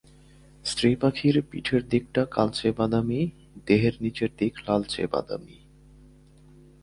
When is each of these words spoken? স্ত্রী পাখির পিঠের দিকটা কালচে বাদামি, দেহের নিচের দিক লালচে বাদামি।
স্ত্রী 0.65 0.89
পাখির 0.95 1.35
পিঠের 1.49 1.81
দিকটা 1.89 2.21
কালচে 2.25 2.69
বাদামি, 2.71 3.21
দেহের 3.65 3.95
নিচের 4.01 4.31
দিক 4.37 4.53
লালচে 4.67 5.03
বাদামি। 5.07 5.57